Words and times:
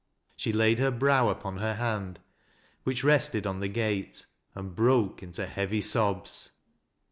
She 0.35 0.51
laid 0.51 0.79
her 0.79 0.89
brow 0.89 1.29
upon 1.29 1.57
her 1.57 1.75
hand, 1.75 2.17
which 2.85 3.03
rested 3.03 3.45
on 3.45 3.59
the 3.59 3.67
gate, 3.67 4.25
and 4.55 4.75
broke 4.75 5.21
into 5.21 5.45
heavy 5.45 5.81
sobs. 5.81 6.49